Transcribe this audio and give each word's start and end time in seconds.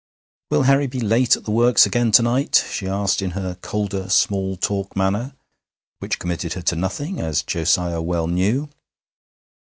'Will 0.49 0.63
Harry 0.63 0.87
be 0.87 0.99
late 0.99 1.35
at 1.35 1.45
the 1.45 1.51
works 1.51 1.85
again 1.85 2.11
to 2.13 2.23
night?' 2.23 2.65
she 2.71 2.87
asked 2.87 3.21
in 3.21 3.31
her 3.37 3.53
colder, 3.61 4.09
small 4.09 4.57
talk 4.57 4.95
manner, 4.95 5.35
which 5.99 6.17
committed 6.17 6.53
her 6.53 6.63
to 6.63 6.75
nothing, 6.75 7.19
as 7.21 7.43
Josiah 7.43 8.01
well 8.01 8.25
knew. 8.25 8.67